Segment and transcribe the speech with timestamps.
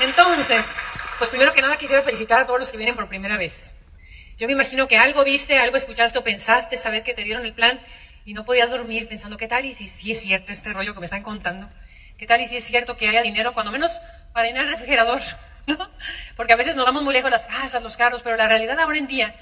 [0.00, 0.64] Entonces,
[1.18, 3.74] pues primero que nada quisiera felicitar a todos los que vienen por primera vez.
[4.38, 7.52] Yo me imagino que algo viste, algo escuchaste o pensaste, sabes que te dieron el
[7.52, 7.78] plan
[8.24, 9.66] y no podías dormir pensando, ¿qué tal?
[9.66, 11.68] Y si es cierto este rollo que me están contando.
[12.16, 12.40] ¿Qué tal?
[12.40, 14.00] Y si es cierto que haya dinero, cuando menos
[14.32, 15.20] para llenar el refrigerador,
[15.66, 15.90] ¿no?
[16.36, 18.96] Porque a veces nos vamos muy lejos las casas, los carros, pero la realidad ahora
[18.96, 19.34] en día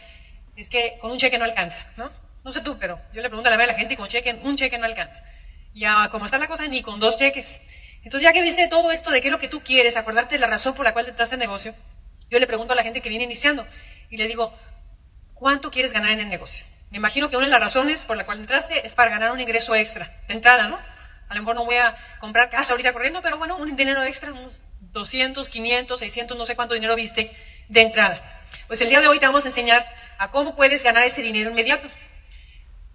[0.57, 2.11] es que con un cheque no alcanza, ¿no?
[2.45, 4.33] No sé tú, pero yo le pregunto a la, a la gente y con cheque,
[4.43, 5.23] un cheque no alcanza.
[5.75, 7.61] Ya como está la cosa, ni con dos cheques.
[8.05, 10.41] Entonces, ya que viste todo esto de qué es lo que tú quieres, acordarte de
[10.41, 11.75] la razón por la cual entraste en negocio,
[12.31, 13.67] yo le pregunto a la gente que viene iniciando
[14.11, 14.57] y le digo,
[15.35, 16.65] ¿cuánto quieres ganar en el negocio?
[16.91, 19.41] Me imagino que una de las razones por la cual entraste es para ganar un
[19.41, 20.79] ingreso extra, de entrada, ¿no?
[21.29, 24.33] A lo mejor no voy a comprar casa ahorita corriendo, pero bueno, un dinero extra,
[24.33, 24.63] unos
[24.93, 27.37] 200, 500, 600, no sé cuánto dinero viste
[27.69, 28.43] de entrada.
[28.67, 29.87] Pues el día de hoy te vamos a enseñar
[30.19, 31.89] a cómo puedes ganar ese dinero inmediato.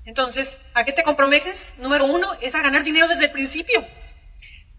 [0.05, 1.75] Entonces, ¿a qué te comprometes?
[1.77, 3.87] Número uno es a ganar dinero desde el principio.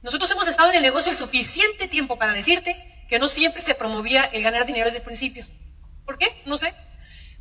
[0.05, 2.77] Nosotros hemos estado en el negocio el suficiente tiempo para decirte
[3.09, 5.47] que no siempre se promovía el ganar dinero desde el principio.
[6.05, 6.27] ¿Por qué?
[6.45, 6.75] No sé.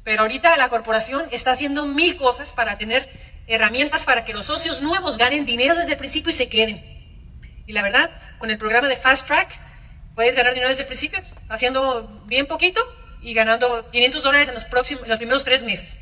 [0.06, 3.10] Pero ahorita la corporación está haciendo mil cosas para tener
[3.48, 6.82] herramientas para que los socios nuevos ganen dinero desde el principio y se queden.
[7.68, 9.60] Y la verdad, con el programa de Fast Track,
[10.16, 11.20] puedes ganar dinero desde el principio,
[11.50, 12.82] haciendo bien poquito
[13.22, 16.00] y ganando 500 dólares en los, próximos, en los primeros tres meses.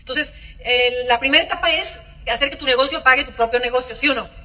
[0.00, 1.98] Entonces, eh, la primera etapa es
[2.30, 4.41] hacer que tu negocio pague tu propio negocio, ¿sí o no?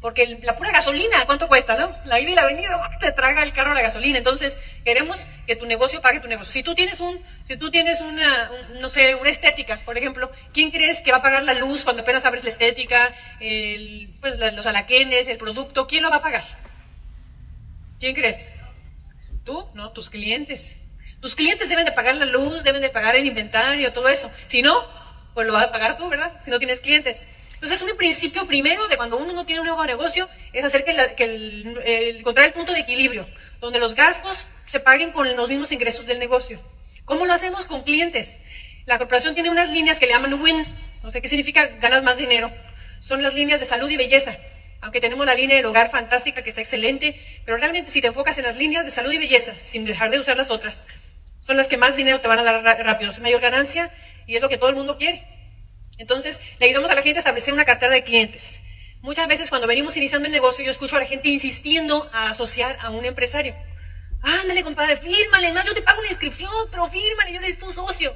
[0.00, 1.96] Porque la pura gasolina, ¿cuánto cuesta, no?
[2.04, 4.18] La ida y la venida, te traga el carro la gasolina.
[4.18, 6.52] Entonces, queremos que tu negocio pague tu negocio.
[6.52, 10.70] Si tú tienes un, si tú tienes una, no sé, una estética, por ejemplo, ¿quién
[10.70, 14.66] crees que va a pagar la luz cuando apenas abres la estética, el, pues los
[14.66, 15.88] alaquenes, el producto?
[15.88, 16.44] ¿Quién lo va a pagar?
[17.98, 18.52] ¿Quién crees?
[19.44, 19.68] ¿Tú?
[19.74, 20.78] No, tus clientes.
[21.20, 24.30] Tus clientes deben de pagar la luz, deben de pagar el inventario, todo eso.
[24.46, 24.88] Si no,
[25.34, 26.40] pues lo vas a pagar tú, ¿verdad?
[26.44, 27.26] Si no tienes clientes.
[27.60, 31.24] Entonces, un principio primero de cuando uno no tiene un nuevo negocio es hacer que,
[31.24, 33.28] el, encontrar el punto de equilibrio,
[33.58, 36.60] donde los gastos se paguen con los mismos ingresos del negocio.
[37.04, 38.40] ¿Cómo lo hacemos con clientes?
[38.86, 40.64] La corporación tiene unas líneas que le llaman WIN,
[41.02, 42.52] no sé qué significa ganas más dinero.
[43.00, 44.36] Son las líneas de salud y belleza.
[44.80, 48.38] Aunque tenemos la línea del hogar fantástica que está excelente, pero realmente si te enfocas
[48.38, 50.86] en las líneas de salud y belleza, sin dejar de usar las otras,
[51.40, 53.90] son las que más dinero te van a dar rápido, es mayor ganancia
[54.26, 55.24] y es lo que todo el mundo quiere.
[55.98, 58.60] Entonces, le ayudamos a la gente a establecer una cartera de clientes.
[59.00, 62.78] Muchas veces cuando venimos iniciando el negocio, yo escucho a la gente insistiendo a asociar
[62.80, 63.54] a un empresario.
[64.22, 68.14] Ándale, compadre, fírmale, más yo te pago una inscripción, pero fírmale, yo necesito un socio.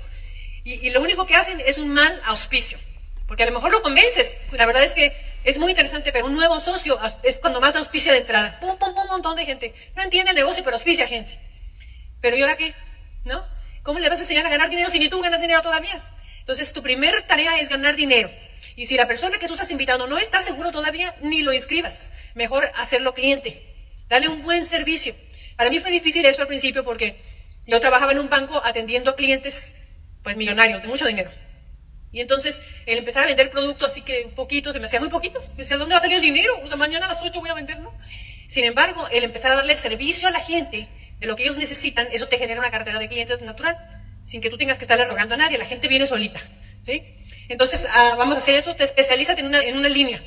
[0.65, 2.79] Y, lo único que hacen es un mal auspicio.
[3.27, 4.33] Porque a lo mejor lo convences.
[4.53, 5.13] La verdad es que
[5.45, 8.59] es muy interesante, pero un nuevo socio es cuando más auspicia de entrada.
[8.61, 9.75] Pum, pum, pum, un montón de gente.
[9.97, 11.39] No entiende el negocio, pero auspicia gente.
[12.21, 12.75] Pero ¿y ahora qué?
[13.25, 13.45] ¿No?
[13.83, 16.05] ¿Cómo le vas a enseñar a ganar dinero si ni tú ganas dinero todavía?
[16.43, 18.29] Entonces, tu primera tarea es ganar dinero.
[18.75, 22.11] Y si la persona que tú estás invitando no está seguro todavía, ni lo inscribas.
[22.35, 23.63] Mejor hacerlo cliente.
[24.09, 25.15] Dale un buen servicio.
[25.57, 27.17] Para mí fue difícil eso al principio porque
[27.67, 29.73] yo trabajaba en un banco atendiendo clientes,
[30.25, 31.31] pues millonarios, de mucho dinero.
[32.11, 35.11] Y entonces, el empezar a vender productos así que un poquito, se me hacía muy
[35.11, 35.41] poquito.
[35.41, 36.61] Yo decía, ¿dónde va a salir el dinero?
[36.63, 37.97] O sea, mañana a las 8 voy a vender, ¿no?
[38.49, 40.89] Sin embargo, el empezar a darle servicio a la gente
[41.21, 43.77] de lo que ellos necesitan, eso te genera una cartera de clientes natural
[44.23, 46.41] sin que tú tengas que estarle rogando a nadie, la gente viene solita.
[46.83, 47.03] ¿sí?
[47.49, 50.23] Entonces, ah, vamos a hacer eso, te especializas en una, en una línea.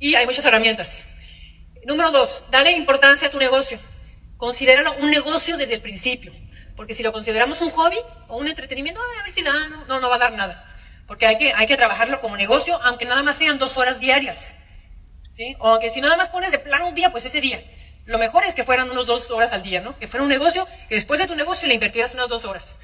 [0.00, 1.06] Y hay muchas herramientas.
[1.84, 3.78] Número dos, dale importancia a tu negocio.
[4.36, 6.32] Considéralo un negocio desde el principio.
[6.76, 10.00] Porque si lo consideramos un hobby o un entretenimiento, a ver si da, no, no,
[10.00, 10.64] no va a dar nada.
[11.06, 14.56] Porque hay que, hay que trabajarlo como negocio, aunque nada más sean dos horas diarias.
[15.28, 15.56] ¿sí?
[15.58, 17.62] O aunque si nada más pones de plano un día, pues ese día.
[18.08, 19.98] Lo mejor es que fueran unos dos horas al día, ¿no?
[19.98, 22.78] Que fuera un negocio, que después de tu negocio le invertieras unas dos horas.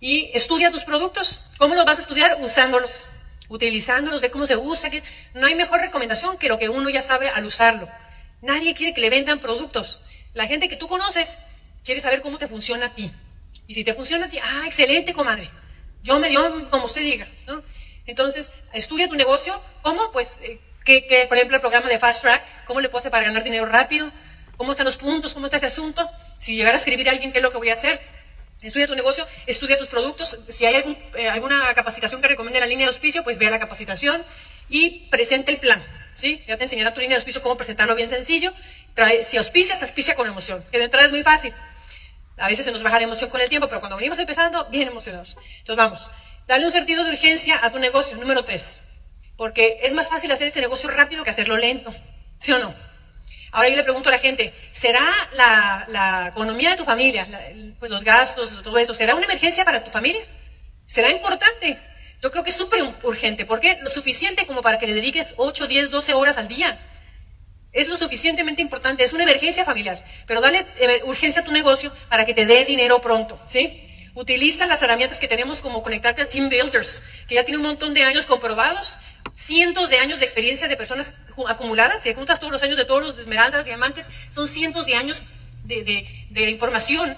[0.00, 1.40] Y estudia tus productos.
[1.56, 2.36] ¿Cómo los vas a estudiar?
[2.40, 3.06] Usándolos,
[3.48, 4.90] utilizándolos, ve cómo se usa.
[4.90, 5.04] Que...
[5.34, 7.88] No hay mejor recomendación que lo que uno ya sabe al usarlo.
[8.42, 10.02] Nadie quiere que le vendan productos.
[10.34, 11.38] La gente que tú conoces
[11.84, 13.12] quiere saber cómo te funciona a ti.
[13.68, 15.48] Y si te funciona a ti, ah, excelente, comadre.
[16.02, 17.62] Yo me, yo, como usted diga, ¿no?
[18.04, 19.62] Entonces, estudia tu negocio.
[19.82, 20.10] ¿Cómo?
[20.10, 23.26] Pues, eh, que, por ejemplo, el programa de Fast Track, ¿cómo le puedo hacer para
[23.26, 24.10] ganar dinero rápido?
[24.56, 26.08] Cómo están los puntos, cómo está ese asunto.
[26.38, 28.00] Si llegara a escribir a alguien qué es lo que voy a hacer,
[28.62, 30.38] estudia tu negocio, estudia tus productos.
[30.48, 34.24] Si hay eh, alguna capacitación que recomiende la línea de auspicio, pues vea la capacitación
[34.68, 35.84] y presente el plan.
[36.14, 36.42] ¿sí?
[36.48, 38.52] Ya te enseñará tu línea de auspicio cómo presentarlo bien sencillo.
[39.22, 41.52] si auspicias, auspicia con emoción, que de entrada es muy fácil.
[42.38, 44.88] A veces se nos baja la emoción con el tiempo, pero cuando venimos empezando, bien
[44.88, 45.36] emocionados.
[45.58, 46.10] Entonces vamos,
[46.46, 48.82] dale un sentido de urgencia a tu negocio, número tres.
[49.36, 51.94] Porque es más fácil hacer este negocio rápido que hacerlo lento.
[52.38, 52.74] ¿Sí o no?
[53.52, 57.26] Ahora yo le pregunto a la gente, ¿será la, economía de tu familia,
[57.78, 60.22] pues los gastos, todo eso, será una emergencia para tu familia?
[60.84, 61.78] ¿Será importante?
[62.22, 63.44] Yo creo que es súper urgente.
[63.44, 63.78] ¿Por qué?
[63.82, 66.78] Lo suficiente como para que le dediques 8, 10, 12 horas al día.
[67.72, 71.92] Es lo suficientemente importante, es una emergencia familiar, pero dale eh, urgencia a tu negocio
[72.08, 73.82] para que te dé dinero pronto, ¿sí?
[74.14, 77.92] Utiliza las herramientas que tenemos como conectarte a Team Builders, que ya tiene un montón
[77.92, 78.98] de años comprobados,
[79.36, 81.14] cientos de años de experiencia de personas
[81.46, 85.26] acumuladas, si juntas todos los años de todos los esmeraldas, diamantes, son cientos de años
[85.64, 87.16] de, información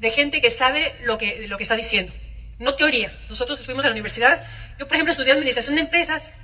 [0.00, 2.12] de gente que sabe lo que, lo que está diciendo.
[2.58, 3.16] No teoría.
[3.28, 4.44] Nosotros estuvimos en la universidad,
[4.78, 6.38] yo por ejemplo estudié administración de empresas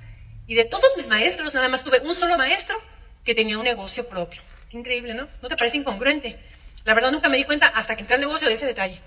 [0.46, 2.76] y de todos mis maestros nada más tuve un solo maestro
[3.24, 4.40] que tenía un negocio propio.
[4.70, 5.28] Increíble, ¿no?
[5.42, 6.38] ¿No te parece incongruente?
[6.84, 9.00] La verdad nunca me di cuenta hasta que entré al negocio de ese detalle.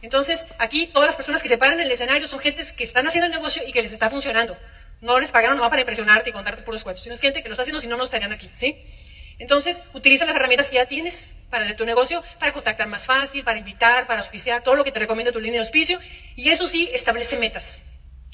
[0.00, 3.06] Entonces, aquí todas las personas que se paran en el escenario son gentes que están
[3.06, 4.56] haciendo el negocio y que les está funcionando.
[5.04, 7.52] No les pagaron no para impresionarte y contarte puros cuentos, sino es gente que lo
[7.52, 8.82] está haciendo, si no, no estarían aquí, ¿sí?
[9.38, 13.58] Entonces, utiliza las herramientas que ya tienes para tu negocio, para contactar más fácil, para
[13.58, 15.98] invitar, para auspiciar, todo lo que te recomienda tu línea de auspicio.
[16.36, 17.82] Y eso sí, establece metas.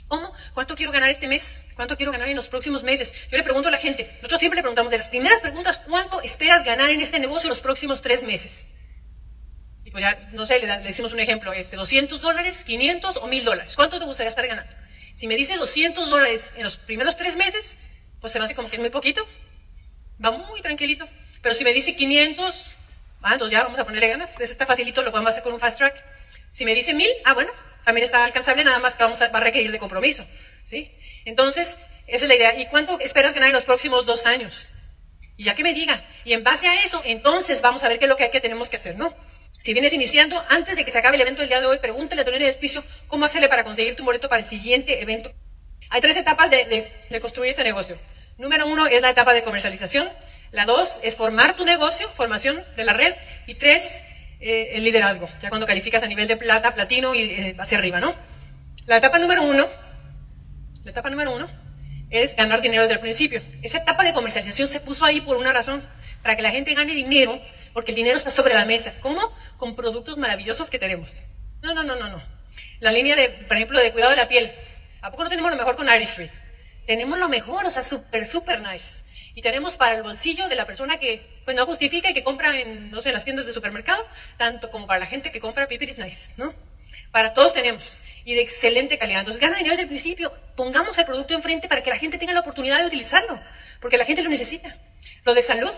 [0.06, 0.32] ¿Cómo?
[0.55, 1.64] ¿Cuánto quiero ganar este mes?
[1.75, 3.16] ¿Cuánto quiero ganar en los próximos meses?
[3.32, 6.23] Yo le pregunto a la gente, nosotros siempre le preguntamos de las primeras preguntas, ¿cuánto
[6.23, 8.69] esperas ganar en este negocio en los próximos tres meses?
[9.84, 13.44] Y pues ya, no sé, le, decimos un ejemplo, este, 200 dólares, 500 o 1000
[13.44, 13.75] dólares.
[13.75, 14.73] ¿Cuánto te gustaría estar ganando?
[15.15, 17.77] Si me dice 200 dólares en los primeros tres meses,
[18.21, 19.27] pues se me hace como que es muy poquito.
[20.25, 21.09] Va muy tranquilito.
[21.43, 22.73] Pero si me dice 500,
[23.23, 24.39] ah, entonces ya vamos a ponerle ganas.
[24.41, 26.05] Eso está facilito, lo podemos hacer con un fast track.
[26.51, 27.51] Si me dice 1000, ah, bueno,
[27.85, 30.27] también está alcanzable, nada más vamos a, va a requerir de compromiso.
[30.65, 30.93] ¿sí?
[31.25, 32.59] Entonces, esa es la idea.
[32.59, 34.69] ¿Y cuánto esperas ganar en los próximos dos años?
[35.37, 36.05] Y ya que me diga.
[36.25, 38.41] Y en base a eso, entonces vamos a ver qué es lo que, hay que
[38.41, 39.15] tenemos que hacer, ¿no?
[39.61, 42.23] Si vienes iniciando, antes de que se acabe el evento del día de hoy, pregúntale
[42.23, 45.35] a tu de despicio cómo hacerle para conseguir tu boleto para el siguiente evento.
[45.91, 46.91] Hay tres etapas de,
[47.21, 47.99] construir este negocio.
[48.39, 50.09] Número uno es la etapa de comercialización.
[50.51, 53.12] La dos es formar tu negocio, formación de la red.
[53.47, 54.03] Y tres,
[54.41, 58.01] eh, el liderazgo, ya cuando calificas a nivel de plata, platino y eh, hacia arriba,
[58.01, 58.17] ¿no?
[58.87, 59.69] La etapa número uno,
[60.85, 61.51] la etapa número uno
[62.09, 63.43] es ganar dinero desde el principio.
[63.61, 65.87] Esa etapa de comercialización se puso ahí por una razón,
[66.23, 67.41] para que la gente gane dinero
[67.72, 68.94] porque el dinero está sobre la mesa.
[69.00, 69.32] ¿Cómo?
[69.56, 71.22] Con productos maravillosos que tenemos.
[71.62, 72.22] No, no, no, no, no.
[72.81, 74.52] La línea de, por ejemplo, de cuidado de la piel.
[75.02, 76.31] ¿A poco no tenemos lo mejor con Street?
[76.87, 79.02] Tenemos lo mejor, o sea, súper, súper nice.
[79.34, 82.58] Y tenemos para el bolsillo de la persona que, pues no justifica y que compra
[82.58, 84.05] en, no sé, en las tiendas de supermercado,
[84.37, 86.55] tanto como para la gente que compra Pipiris Nice, ¿no?
[87.12, 87.99] Para todos tenemos.
[88.25, 89.20] Y de excelente calidad.
[89.20, 90.32] Entonces, gana dinero desde el principio.
[90.56, 93.40] Pongamos el producto enfrente para que la gente tenga la oportunidad de utilizarlo.
[93.81, 94.76] Porque la gente lo necesita.
[95.25, 95.73] Lo de salud,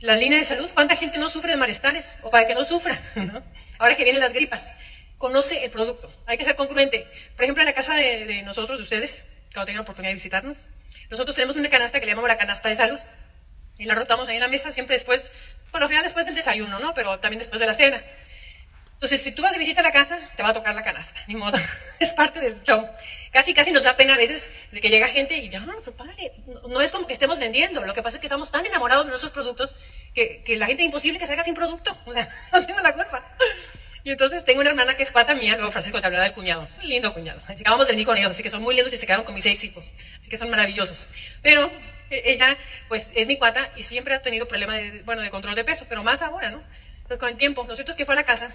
[0.00, 2.18] la línea de salud, ¿cuánta gente no sufre de malestares?
[2.22, 3.42] O para que no sufra, ¿no?
[3.78, 4.72] Ahora que vienen las gripas.
[5.18, 6.12] Conoce el producto.
[6.26, 7.06] Hay que ser congruente.
[7.34, 10.68] Por ejemplo, en la casa de, nosotros, de ustedes, cuando tengan la oportunidad de visitarnos,
[11.10, 12.98] nosotros tenemos una canasta que le llamamos la canasta de salud.
[13.76, 15.32] Y la rotamos ahí en la mesa, siempre después,
[15.70, 16.94] por lo general después del desayuno, ¿no?
[16.94, 18.02] Pero también después de la cena.
[18.98, 21.20] Entonces, si tú vas de visita a la casa, te va a tocar la canasta,
[21.28, 21.56] ni modo.
[22.00, 22.84] es parte del show.
[23.30, 25.94] Casi, casi nos da pena a veces de que llega gente y ya, no, pues
[25.94, 26.32] padre,
[26.68, 27.80] no, es como que estemos vendiendo.
[27.84, 29.76] Lo que pasa es que estamos tan enamorados de nuestros productos
[30.16, 31.96] que, que la gente es imposible que salga sin producto.
[32.06, 33.24] O sea, no tengo la culpa.
[34.02, 36.64] Y entonces tengo una hermana que es cuata mía, luego Francisco te hablará del cuñado.
[36.64, 37.40] Es un lindo cuñado.
[37.46, 39.44] Acabamos de venir con ellos, así que son muy lindos y se quedaron con mis
[39.44, 39.94] seis hijos.
[40.16, 41.08] Así que son maravillosos.
[41.40, 41.70] Pero
[42.10, 42.56] eh, ella,
[42.88, 45.86] pues, es mi cuata y siempre ha tenido problemas de, bueno, de control de peso,
[45.88, 46.64] pero más ahora, ¿no?
[46.96, 48.54] Entonces, con el tiempo, es que fue a la casa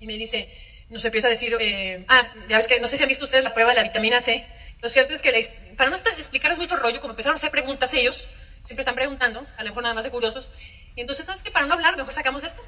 [0.00, 0.48] y me dice,
[0.88, 3.44] nos empieza a decir, eh, ah, ya ves que, no sé si han visto ustedes
[3.44, 4.46] la prueba de la vitamina C.
[4.80, 7.92] Lo cierto es que, les, para no explicarles mucho rollo, como empezaron a hacer preguntas
[7.94, 8.28] ellos,
[8.64, 10.52] siempre están preguntando, a lo mejor nada más de curiosos,
[10.94, 11.50] y entonces, ¿sabes qué?
[11.50, 12.62] Para no hablar, mejor sacamos esto.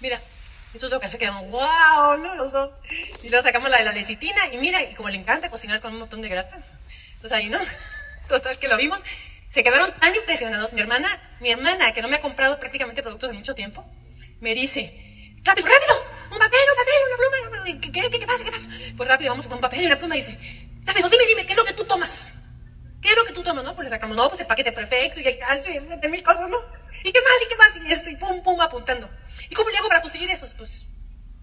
[0.00, 0.20] Mira,
[0.66, 2.34] entonces lo que hace quedan, wow, ¿no?
[2.34, 2.72] Los dos.
[3.22, 5.92] Y luego sacamos la de la lecitina, y mira, y como le encanta cocinar con
[5.92, 6.58] un montón de grasa,
[7.14, 7.58] entonces ahí, ¿no?
[8.28, 9.00] Total, que lo vimos,
[9.48, 10.72] se quedaron tan impresionados.
[10.72, 13.84] Mi hermana, mi hermana, que no me ha comprado prácticamente productos de mucho tiempo,
[14.40, 17.80] me dice, rápido, rápido, un papel, un papel, una pluma.
[17.80, 18.44] ¿Qué, qué, qué, pasa?
[18.44, 18.68] ¿Qué pasa?
[18.96, 20.38] Pues rápido, vamos con un papel y una pluma y dice,
[20.84, 22.34] rápido, dime, dime, ¿qué es lo que tú tomas?
[23.00, 23.74] ¿Qué es lo que tú tomas, no?
[23.74, 26.58] Pues le sacamos, no, pues el paquete perfecto y y de mil cosas, ¿no?
[27.02, 27.42] ¿Y qué más?
[27.44, 27.88] ¿Y qué más?
[27.88, 29.10] Y esto, y pum, pum, apuntando.
[29.48, 30.46] ¿Y cómo le hago para conseguir eso?
[30.56, 30.86] Pues,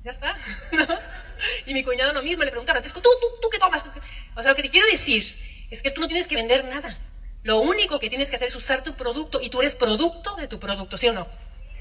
[0.03, 0.35] ya está,
[0.71, 0.87] ¿no?
[1.65, 3.85] Y mi cuñado lo mismo, le pregunta a Francisco, ¿tú, tú, tú qué tomas?
[4.35, 5.35] O sea, lo que te quiero decir
[5.69, 6.97] es que tú no tienes que vender nada.
[7.43, 10.47] Lo único que tienes que hacer es usar tu producto y tú eres producto de
[10.47, 11.27] tu producto, ¿sí o no?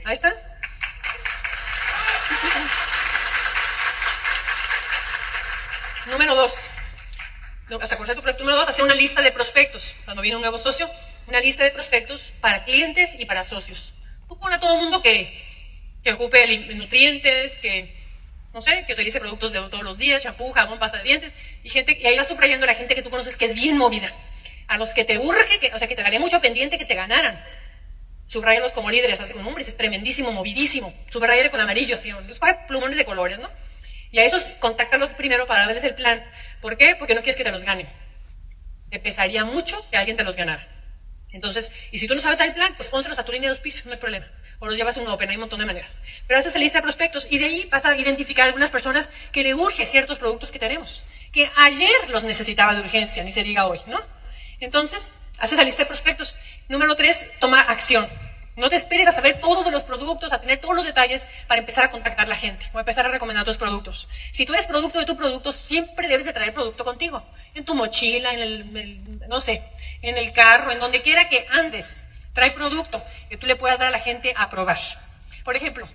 [0.05, 0.35] Ahí está.
[6.07, 6.69] Número dos.
[7.71, 9.95] O sea, tu proyecto número dos, hacer una lista de prospectos.
[10.05, 10.91] Cuando viene un nuevo socio,
[11.27, 13.95] una lista de prospectos para clientes y para socios.
[14.29, 15.45] Tú pon a todo el mundo que,
[16.03, 17.95] que ocupe nutrientes, que,
[18.53, 21.69] no sé, que utilice productos de todos los días, champú, jabón, pasta de dientes, y
[21.69, 24.13] gente, y ahí vas subrayando a la gente que tú conoces que es bien movida.
[24.67, 26.95] A los que te urge, que, o sea, que te daría mucho pendiente que te
[26.95, 27.45] ganaran.
[28.27, 30.95] Subrayalos como líderes, así como hombres, es tremendísimo, movidísimo.
[31.11, 33.51] Subrayale con amarillo, así, coge plumones de colores, ¿no?
[34.11, 36.25] Y a esos contáctalos primero para darles el plan.
[36.61, 36.97] ¿Por qué?
[36.97, 37.89] Porque no quieres que te los ganen.
[38.91, 40.69] Te pesaría mucho que alguien te los ganara.
[41.33, 43.85] Entonces, y si tú no sabes el plan, pues pónselos a tu línea de auspicio,
[43.87, 44.27] no hay problema.
[44.59, 46.01] O los llevas a un open, hay un montón de maneras.
[46.27, 49.43] Pero haces la lista de prospectos y de ahí vas a identificar algunas personas que
[49.43, 51.05] le urge ciertos productos que tenemos.
[51.33, 54.01] Que ayer los necesitaba de urgencia, ni se diga hoy, ¿no?
[54.59, 56.39] Entonces, haces la lista de prospectos.
[56.69, 58.09] Número tres, toma acción.
[58.61, 61.61] No te esperes a saber todos de los productos, a tener todos los detalles para
[61.61, 64.07] empezar a contactar a la gente o empezar a recomendar tus productos.
[64.31, 67.25] Si tú eres producto de tu producto, siempre debes de traer producto contigo.
[67.55, 69.63] En tu mochila, en el, no sé,
[70.03, 72.05] en el carro, en donde quiera que andes.
[72.35, 74.79] Trae producto que tú le puedas dar a la gente a probar.
[75.43, 75.89] Por ejemplo,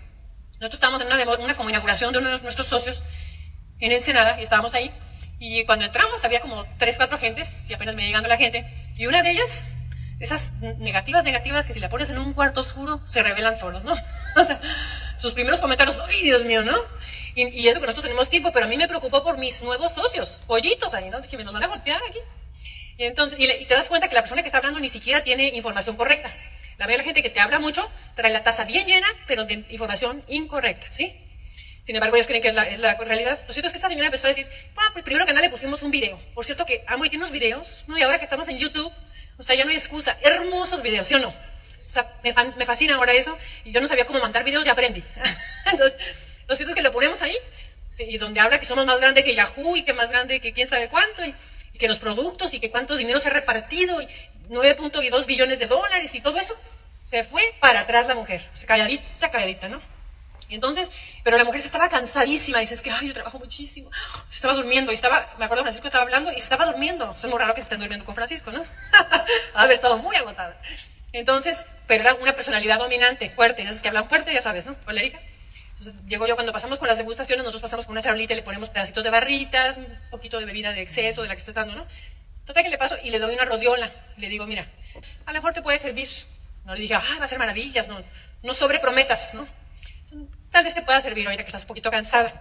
[0.53, 3.03] nosotros estábamos en una, una como inauguración de uno de nuestros socios
[3.79, 4.91] en Ensenada y estábamos ahí.
[5.37, 8.65] Y cuando entramos había como tres, cuatro gentes y apenas me llegando la gente.
[8.97, 9.67] Y una de ellas
[10.19, 13.95] esas negativas, negativas que si la pones en un cuarto oscuro se revelan solos, ¿no?
[14.37, 14.59] O sea,
[15.17, 16.75] sus primeros comentarios, ¡ay, Dios mío, ¿no?
[17.35, 20.41] Y, eso que nosotros tenemos tiempo, pero a mí me preocupó por mis nuevos socios,
[20.47, 21.19] pollitos ahí, ¿no?
[21.19, 22.19] Dije, me los van a golpear aquí.
[22.97, 25.49] Y entonces, y, te das cuenta que la persona que está hablando ni siquiera tiene
[25.49, 26.33] información correcta.
[26.77, 29.65] La ve la gente que te habla mucho, trae la taza bien llena, pero de
[29.69, 31.17] información incorrecta, ¿sí?
[31.85, 33.39] Sin embargo, ellos creen que es la, es realidad.
[33.47, 35.51] Lo cierto es que esta señora empezó a decir, ah, pues primero que nada le
[35.51, 36.19] pusimos un video.
[36.33, 37.97] Por cierto que amo y tiene unos videos, ¿no?
[37.97, 38.91] Y ahora que estamos en YouTube,
[39.37, 40.17] o sea, ya no hay excusa.
[40.21, 41.29] Hermosos videos, ¿sí o no?
[41.29, 43.37] O sea, me, me fascina ahora eso.
[43.63, 45.03] Y yo no sabía cómo mandar videos y aprendí.
[45.65, 45.99] Entonces,
[46.47, 47.35] lo cierto es que lo ponemos ahí.
[47.99, 50.67] y donde habla que somos más grandes que Yahoo y que más grande que quién
[50.67, 51.25] sabe cuánto.
[51.25, 51.35] Y,
[51.77, 54.01] que los productos y que cuánto dinero se ha repartido.
[54.01, 54.07] Y
[54.49, 56.55] 9.2 billones de dólares y todo eso.
[57.03, 58.49] Se fue para atrás la mujer.
[58.65, 59.81] Calladita, calladita, ¿no?
[60.55, 60.91] Entonces,
[61.23, 63.91] pero la mujer estaba cansadísima, dice, es que, ay, yo trabajo muchísimo.
[64.31, 67.13] Estaba durmiendo, y estaba, me acuerdo, Francisco estaba hablando y estaba durmiendo.
[67.15, 68.65] Es muy raro que estén durmiendo con Francisco, ¿no?
[69.53, 70.59] Haber estado muy agotada.
[71.13, 74.75] Entonces, era una personalidad dominante, fuerte, esas que hablan fuerte, ya sabes, ¿no?
[74.85, 75.19] Colérica.
[75.77, 78.43] Entonces, llego yo cuando pasamos con las degustaciones, nosotros pasamos con una charolita y le
[78.43, 81.75] ponemos pedacitos de barritas, un poquito de bebida de exceso, de la que estás dando,
[81.75, 81.87] ¿no?
[82.45, 83.91] Total que le paso y le doy una rodiola.
[84.17, 84.67] Y le digo, mira,
[85.25, 86.09] a lo mejor te puede servir.
[86.65, 88.01] No le dije, ah, va a ser maravillas, no,
[88.43, 89.47] no sobreprometas, ¿no?
[90.55, 92.31] Tal vez te pueda servir ahorita que estás un poquito cansada.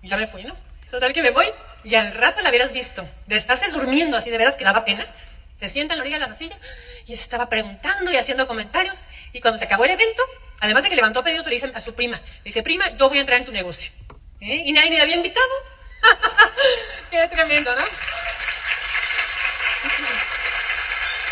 [0.00, 0.56] Y ya me fui, ¿no?
[0.88, 1.46] Total que me voy
[1.82, 5.04] y al rato la hubieras visto, de estarse durmiendo así de veras que daba pena.
[5.52, 6.56] Se sienta en la orilla de la silla
[7.06, 9.04] y estaba preguntando y haciendo comentarios.
[9.32, 10.22] Y cuando se acabó el evento,
[10.60, 13.18] además de que levantó pedido, le dice a su prima, le dice, prima, yo voy
[13.18, 13.90] a entrar en tu negocio.
[14.40, 14.62] ¿Eh?
[14.64, 15.46] Y nadie me había invitado.
[17.10, 17.84] Qué tremendo, ¿no?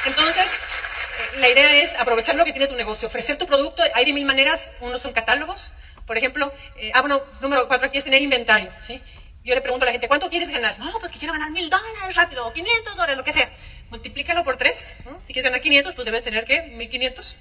[0.07, 3.85] Entonces, eh, la idea es aprovechar lo que tiene tu negocio, ofrecer tu producto.
[3.95, 4.73] Hay de mil maneras.
[4.81, 5.73] Unos son catálogos,
[6.07, 9.01] por ejemplo, eh, ah, bueno, número cuatro aquí es tener inventario, ¿sí?
[9.45, 10.79] Yo le pregunto a la gente, ¿cuánto quieres ganar?
[10.79, 13.51] No, pues que quiero ganar mil dólares rápido, o 500 dólares, lo que sea.
[13.91, 15.21] Multiplícalo por tres, ¿no?
[15.21, 16.63] Si quieres ganar 500, pues debes tener, ¿qué?
[16.63, 17.37] 1500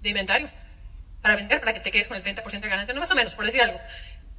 [0.00, 0.50] de inventario
[1.20, 3.34] para vender, para que te quedes con el 30% de ganancia, no más o menos,
[3.34, 3.80] por decir algo.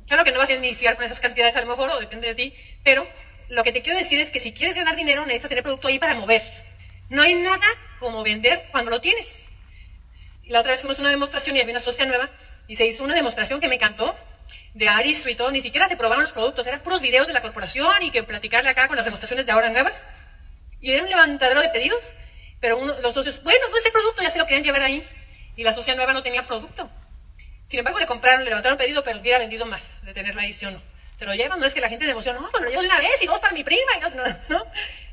[0.08, 2.36] Claro que no vas a iniciar con esas cantidades a lo mejor, o depende de
[2.36, 3.06] ti, pero
[3.50, 6.00] lo que te quiero decir es que si quieres ganar dinero, necesitas tener producto ahí
[6.00, 6.42] para mover.
[7.10, 7.66] No hay nada
[8.00, 9.44] como vender cuando lo tienes.
[10.48, 12.30] La otra vez fuimos a una demostración y había una socia nueva
[12.68, 14.16] y se hizo una demostración que me encantó
[14.74, 17.42] de Aristo y todo, ni siquiera se probaron los productos, eran puros videos de la
[17.42, 20.06] corporación y que platicarle acá con las demostraciones de ahora nuevas.
[20.80, 22.18] Y era un levantadero de pedidos,
[22.60, 25.08] pero uno, los socios, bueno, no este producto, ya se lo querían llevar ahí.
[25.56, 26.90] Y la socia nueva no tenía producto.
[27.66, 30.76] Sin embargo, le compraron, le levantaron pedido, pero hubiera vendido más de tener la edición.
[30.76, 30.82] ¿no?
[31.18, 32.90] Te lo llevan, no es que la gente de emoción, no, pero lo llevo de
[32.90, 33.92] una vez y dos para mi prima.
[33.98, 34.66] Y no, ¿no?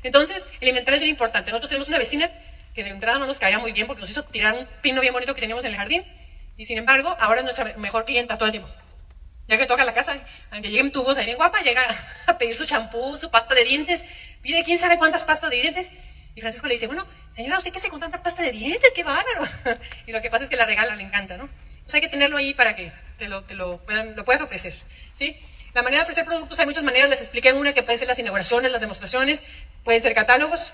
[0.03, 1.49] Entonces, el inventario es bien importante.
[1.49, 2.29] Nosotros tenemos una vecina
[2.75, 5.13] que de entrada no nos caía muy bien porque nos hizo tirar un pino bien
[5.13, 6.05] bonito que teníamos en el jardín
[6.57, 8.69] y sin embargo, ahora es nuestra mejor clienta todo el tiempo.
[9.47, 10.17] Ya que toca la casa,
[10.51, 11.83] aunque lleguen tubos ahí bien guapa, llega
[12.27, 14.05] a pedir su champú, su pasta de dientes,
[14.41, 15.93] pide quién sabe cuántas pastas de dientes.
[16.33, 18.91] Y Francisco le dice, bueno, señora, ¿usted qué hace con tanta pasta de dientes?
[18.93, 19.47] ¡Qué bárbaro!
[20.07, 21.49] y lo que pasa es que la regala, le encanta, ¿no?
[21.75, 24.73] Entonces hay que tenerlo ahí para que te lo, te lo, puedan, lo puedas ofrecer,
[25.13, 25.39] ¿sí?
[25.73, 28.17] La manera de ofrecer productos hay muchas maneras, les expliqué una que puede ser las
[28.17, 29.43] inauguraciones, las demostraciones,
[29.83, 30.73] pueden ser catálogos,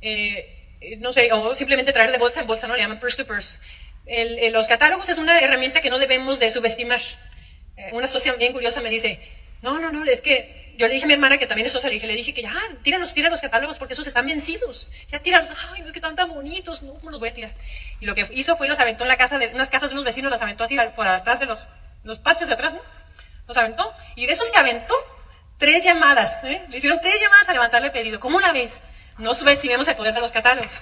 [0.00, 2.74] eh, no sé, o simplemente traer de bolsa en bolsa, ¿no?
[2.74, 3.58] Le llaman purse to purse.
[4.06, 7.00] El, los catálogos es una herramienta que no debemos de subestimar.
[7.76, 9.20] Eh, una socia bien curiosa me dice,
[9.62, 11.88] no, no, no, es que yo le dije a mi hermana que también es socia,
[11.88, 14.90] le dije, le dije que ya, tíralos, tira los catálogos porque esos están vencidos.
[15.08, 17.52] Ya tíralos, ay, no es que están tan bonitos, no, ¿cómo los voy a tirar?
[18.00, 20.04] Y lo que hizo fue los aventó en la casa de, unas casas de unos
[20.04, 21.66] vecinos, las aventó así por atrás de los,
[22.02, 22.80] los patios de atrás, ¿no?
[23.46, 23.94] Los aventó.
[24.16, 24.94] Y de esos que aventó,
[25.58, 26.62] tres llamadas, ¿eh?
[26.68, 28.20] Le hicieron tres llamadas a levantarle el pedido.
[28.20, 28.82] ¿Cómo una vez?
[29.18, 30.72] No subestimemos el poder de los catálogos.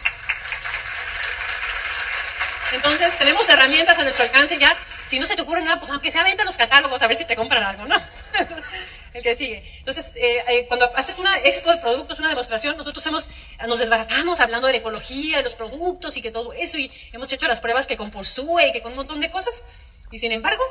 [2.72, 4.76] Entonces, tenemos herramientas a nuestro alcance ya.
[5.04, 7.24] Si no se te ocurre nada, pues aunque sea venta los catálogos, a ver si
[7.24, 7.96] te compran algo, ¿no?
[9.14, 9.62] el que sigue.
[9.78, 13.28] Entonces, eh, eh, cuando haces una expo de productos, una demostración, nosotros hemos,
[13.66, 17.32] nos desbaratamos hablando de la ecología, de los productos y que todo eso, y hemos
[17.32, 19.64] hecho las pruebas que con Porsue y que con un montón de cosas.
[20.10, 20.62] Y sin embargo,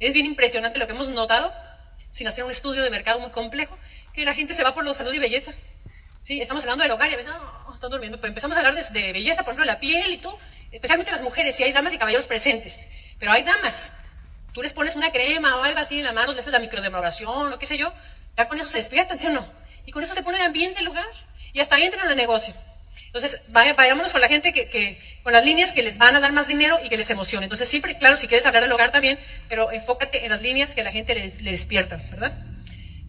[0.00, 1.52] es bien impresionante lo que hemos notado,
[2.10, 3.78] sin hacer un estudio de mercado muy complejo,
[4.12, 5.52] que la gente se va por la salud y belleza.
[6.22, 7.32] Sí, estamos hablando del hogar y a veces,
[7.72, 8.18] están durmiendo.
[8.18, 10.38] Pues empezamos a hablar de, de belleza, por ejemplo, la piel y todo,
[10.72, 12.86] especialmente las mujeres, si hay damas y caballeros presentes.
[13.18, 13.92] Pero hay damas.
[14.52, 17.52] Tú les pones una crema o algo así en la mano, les haces la microdermabrasión
[17.52, 17.92] o qué sé yo,
[18.36, 19.46] ya con eso se despiertan, ¿sí o no?
[19.86, 21.06] Y con eso se pone de ambiente el lugar.
[21.52, 22.54] Y hasta ahí entran al negocio.
[23.06, 26.32] Entonces, vayámonos con la gente que, que, con las líneas que les van a dar
[26.32, 27.46] más dinero y que les emocione.
[27.46, 30.82] Entonces, siempre, claro, si quieres hablar del hogar también, pero enfócate en las líneas que
[30.82, 32.32] la gente le, le despiertan, ¿verdad?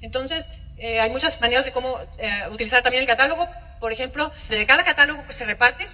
[0.02, 0.50] Entonces,
[0.80, 3.48] eh, hay muchas maneras de cómo eh, utilizar también el catálogo.
[3.80, 5.88] Por ejemplo, de cada catálogo que se reparte,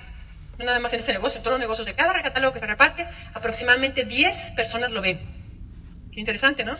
[0.57, 2.65] no nada más en este negocio, en todos los negocios, de cada catálogo que se
[2.65, 5.19] reparte, aproximadamente 10 personas lo ven.
[6.11, 6.77] Qué interesante, ¿no?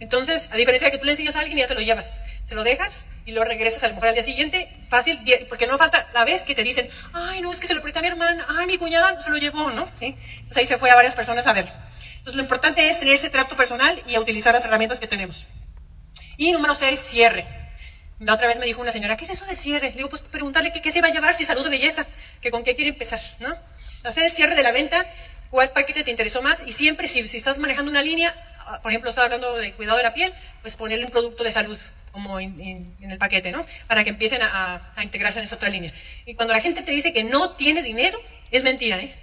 [0.00, 2.20] Entonces, a diferencia de que tú le enseñas a alguien y ya te lo llevas,
[2.44, 5.76] se lo dejas y lo regresas a lo mejor al día siguiente, fácil, porque no
[5.76, 8.08] falta la vez que te dicen, ay, no, es que se lo presté a mi
[8.08, 9.90] hermana, ay, mi cuñada se lo llevó, ¿no?
[10.00, 11.72] Entonces ahí se fue a varias personas a verlo.
[12.18, 15.46] Entonces lo importante es tener ese trato personal y utilizar las herramientas que tenemos.
[16.36, 17.44] Y número seis, cierre.
[18.20, 19.90] La otra vez me dijo una señora, ¿qué es eso de cierre?
[19.90, 22.06] Le digo, pues preguntarle qué, qué se va a llevar, si salud o belleza,
[22.40, 23.54] que con qué quiere empezar, ¿no?
[24.02, 25.06] Hacer el cierre de la venta,
[25.50, 28.34] cuál paquete te interesó más y siempre si, si estás manejando una línea,
[28.66, 31.52] ah, por ejemplo, estaba hablando de cuidado de la piel, pues ponerle un producto de
[31.52, 31.78] salud
[32.10, 32.60] como en,
[33.00, 33.64] en el paquete, ¿no?
[33.86, 35.92] Para que empiecen a, a, integrarse en esa otra línea.
[36.26, 38.18] Y cuando la gente te dice que no tiene dinero,
[38.50, 39.14] es mentira, ¿eh?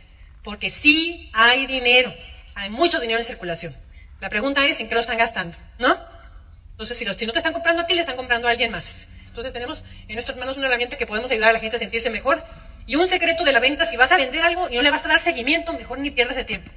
[0.43, 2.13] Porque sí hay dinero,
[2.53, 3.75] hay mucho dinero en circulación.
[4.21, 6.14] La pregunta es en qué lo están gastando, ¿no?
[6.75, 8.69] Entonces, si, los, si no te están comprando a ti, le están comprando a alguien
[8.69, 9.07] más.
[9.27, 12.09] Entonces, tenemos en nuestras manos una herramienta que podemos ayudar a la gente a sentirse
[12.09, 12.43] mejor.
[12.85, 15.05] Y un secreto de la venta, si vas a vender algo y no le vas
[15.05, 16.69] a dar seguimiento, mejor ni pierdas el tiempo.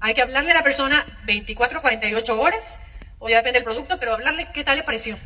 [0.00, 2.80] Hay que hablarle a la persona 24 o 48 horas,
[3.20, 5.16] o ya depende del producto, pero hablarle qué tal le pareció.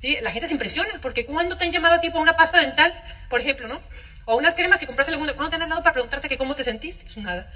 [0.00, 0.18] ¿Sí?
[0.22, 2.92] La gente se impresiona, porque cuando te han llamado a ti por una pasta dental,
[3.30, 3.80] por ejemplo, ¿no?
[4.24, 6.56] O unas cremas que compraste en mundo, ¿cuándo te han hablado para preguntarte que cómo
[6.56, 7.04] te sentiste?
[7.04, 7.48] Pues nada.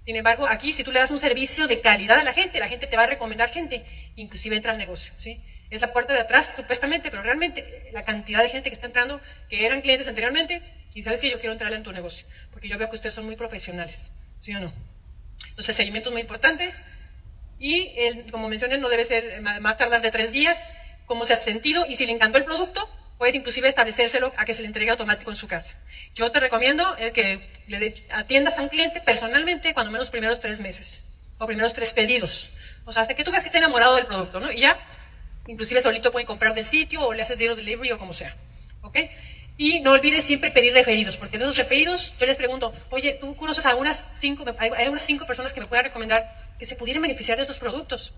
[0.00, 2.68] Sin embargo, aquí si tú le das un servicio de calidad a la gente, la
[2.68, 3.84] gente te va a recomendar gente,
[4.16, 5.40] inclusive entra al negocio, ¿sí?
[5.68, 9.20] Es la puerta de atrás, supuestamente, pero realmente la cantidad de gente que está entrando,
[9.48, 10.62] que eran clientes anteriormente,
[10.94, 13.26] y sabes que yo quiero entrar en tu negocio, porque yo veo que ustedes son
[13.26, 14.72] muy profesionales, ¿sí o no?
[15.50, 16.74] Entonces, seguimiento es muy importante,
[17.58, 21.36] y el, como mencioné, no debe ser más tardar de tres días, cómo se ha
[21.36, 22.88] sentido, y si le encantó el producto,
[23.20, 25.74] puedes inclusive establecérselo a que se le entregue automático en su casa.
[26.14, 30.62] Yo te recomiendo el que le atiendas a un cliente personalmente cuando menos primeros tres
[30.62, 31.02] meses
[31.36, 32.50] o primeros tres pedidos.
[32.86, 34.50] O sea, hasta que tú veas que esté enamorado del producto, ¿no?
[34.50, 34.80] Y ya,
[35.46, 38.34] inclusive solito puede comprar del sitio o le haces dinero delivery o como sea.
[38.80, 38.96] ¿Ok?
[39.58, 43.36] Y no olvides siempre pedir referidos, porque de esos referidos yo les pregunto, oye, ¿tú
[43.36, 47.02] conoces a unas cinco, hay unas cinco personas que me puedan recomendar que se pudieran
[47.02, 48.14] beneficiar de estos productos?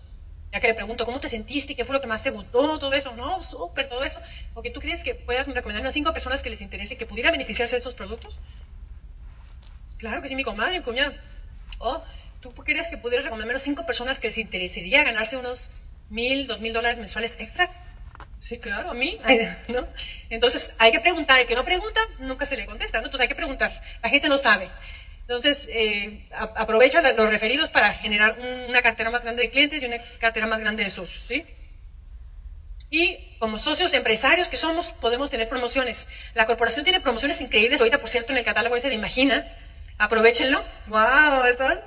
[0.53, 1.75] Ya que le pregunto, ¿cómo te sentiste?
[1.75, 2.79] ¿Qué fue lo que más te gustó?
[2.79, 3.43] Todo eso, ¿no?
[3.43, 4.21] Súper, todo eso.
[4.53, 7.33] ¿O que tú crees que puedas recomendarme a cinco personas que les interese que pudieran
[7.33, 8.37] beneficiarse de estos productos?
[9.97, 11.15] Claro que sí, mi comadre, mi cuñado.
[11.79, 12.03] ¿O
[12.41, 15.71] tú crees que pudieras recomendarme a cinco personas que les interesaría ganarse unos
[16.11, 17.83] mil, dos mil dólares mensuales extras?
[18.39, 19.19] Sí, claro, a mí,
[19.69, 19.89] ¿no?
[20.29, 21.41] Entonces, hay que preguntar.
[21.41, 22.99] El que no pregunta, nunca se le contesta.
[22.99, 23.81] Entonces, hay que preguntar.
[24.03, 24.69] La gente no sabe.
[25.23, 29.99] Entonces, eh, aprovecha los referidos para generar una cartera más grande de clientes y una
[30.19, 31.47] cartera más grande de socios, ¿sí?
[32.91, 36.09] Y como socios empresarios que somos, podemos tener promociones.
[36.35, 37.81] La corporación tiene promociones increíbles.
[37.81, 39.47] Ahorita, por cierto, en el catálogo ese de Imagina.
[39.97, 40.63] Aprovechenlo.
[40.89, 41.45] ¡Wow!
[41.47, 41.81] ¿Están?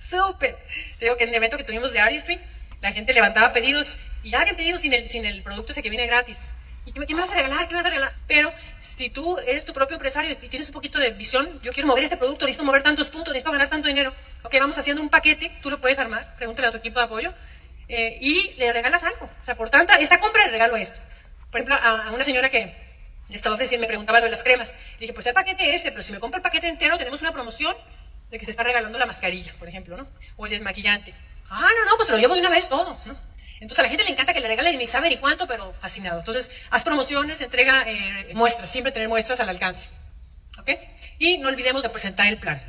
[0.00, 0.58] ¡Súper!
[1.00, 2.40] Digo que en el evento que tuvimos de Artistry,
[2.80, 5.90] la gente levantaba pedidos y ya habían pedido sin el, sin el producto ese que
[5.90, 6.48] viene gratis.
[6.88, 7.68] ¿Y qué me vas a regalar?
[7.68, 8.12] ¿Qué me vas a regalar?
[8.26, 11.86] Pero si tú eres tu propio empresario y tienes un poquito de visión, yo quiero
[11.86, 14.14] mover este producto, necesito mover tantos puntos, necesito ganar tanto dinero.
[14.42, 17.34] Ok, vamos haciendo un paquete, tú lo puedes armar, pregúntale a tu equipo de apoyo,
[17.88, 19.28] eh, y le regalas algo.
[19.40, 20.98] O sea, por tanta, esta compra le regalo esto.
[21.50, 22.74] Por ejemplo, a, a una señora que
[23.28, 24.74] le estaba ofreciendo, me preguntaba lo de las cremas.
[24.94, 27.20] Le dije, pues el paquete es este, pero si me compra el paquete entero, tenemos
[27.20, 27.76] una promoción
[28.30, 30.08] de que se está regalando la mascarilla, por ejemplo, ¿no?
[30.36, 31.14] O el desmaquillante.
[31.50, 33.27] Ah, no, no, pues te lo llevo de una vez todo, ¿no?
[33.60, 36.20] Entonces a la gente le encanta que le regalen ni sabe ni cuánto, pero fascinado.
[36.20, 39.88] Entonces, haz promociones, entrega eh, muestras, siempre tener muestras al alcance.
[40.58, 40.70] ¿Ok?
[41.18, 42.62] Y no olvidemos de presentar el plan.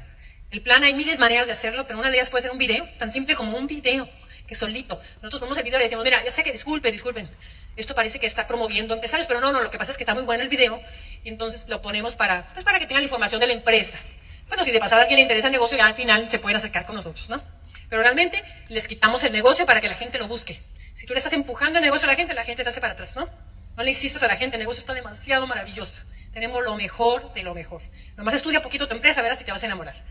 [0.52, 2.58] El plan hay miles de maneras de hacerlo, pero una de ellas puede ser un
[2.58, 4.10] video, tan simple como un video,
[4.48, 5.00] que solito.
[5.22, 7.30] Nosotros ponemos el video y le decimos, mira, ya sé que disculpen, disculpen,
[7.76, 10.16] esto parece que está promoviendo empresarios, pero no, no, lo que pasa es que está
[10.16, 10.82] muy bueno el video,
[11.24, 14.00] y entonces lo ponemos para, pues para que tengan la información de la empresa.
[14.48, 16.58] Bueno, si de pasada a alguien le interesa el negocio, ya al final se pueden
[16.58, 17.44] acercar con nosotros, ¿no?
[17.88, 20.60] Pero realmente les quitamos el negocio para que la gente lo busque.
[20.94, 22.94] Si tú le estás empujando el negocio a la gente, la gente se hace para
[22.94, 23.30] atrás, ¿no?
[23.76, 26.02] No le insistas a la gente, el negocio está demasiado maravilloso.
[26.34, 27.82] Tenemos lo mejor de lo mejor.
[28.18, 30.04] Nomás estudia poquito tu empresa, verás si te vas a enamorar.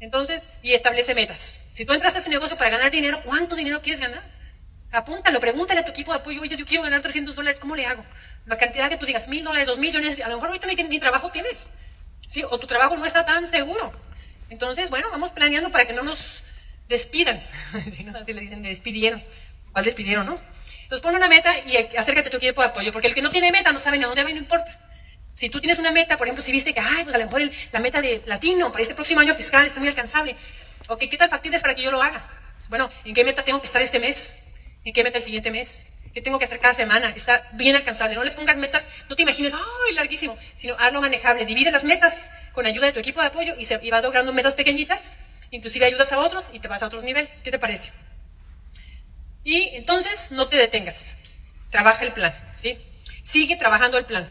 [0.00, 1.60] Entonces, y establece metas.
[1.72, 4.22] Si tú entraste a ese negocio para ganar dinero, ¿cuánto dinero quieres ganar?
[4.92, 7.86] Apúntalo, pregúntale a tu equipo de apoyo, oye, yo quiero ganar 300 dólares, ¿cómo le
[7.86, 8.04] hago?
[8.46, 11.00] La cantidad que tú digas, mil dólares, dos millones, a lo mejor ahorita ni, ni
[11.00, 11.68] trabajo tienes.
[12.26, 12.42] ¿Sí?
[12.42, 13.92] O tu trabajo no está tan seguro.
[14.50, 16.44] Entonces, bueno, vamos planeando para que no nos
[16.88, 17.42] despidan.
[17.92, 19.22] si no, así le dicen, me despidieron.
[19.74, 20.40] ¿Cuál despidieron, no?
[20.84, 23.30] Entonces pon una meta y acércate a tu equipo de apoyo, porque el que no
[23.30, 24.78] tiene meta no sabe ni a dónde va y no importa.
[25.34, 27.42] Si tú tienes una meta, por ejemplo, si viste que, ay, pues a lo mejor
[27.72, 30.36] la meta de latino para este próximo año fiscal está muy alcanzable.
[30.86, 32.24] Ok, ¿qué tan factible para que yo lo haga?
[32.68, 34.38] Bueno, ¿en qué meta tengo que estar este mes?
[34.84, 35.90] ¿En qué meta el siguiente mes?
[36.14, 37.12] ¿Qué tengo que hacer cada semana?
[37.16, 38.14] Está bien alcanzable.
[38.14, 40.38] No le pongas metas, no te imagines, ¡ay, larguísimo!
[40.54, 41.44] Sino hazlo manejable.
[41.46, 44.32] Divide las metas con ayuda de tu equipo de apoyo y, se, y vas logrando
[44.32, 45.16] metas pequeñitas.
[45.50, 47.40] Inclusive ayudas a otros y te vas a otros niveles.
[47.42, 47.90] ¿Qué te parece?
[49.44, 51.04] Y entonces no te detengas,
[51.70, 52.78] trabaja el plan, ¿sí?
[53.22, 54.30] Sigue trabajando el plan.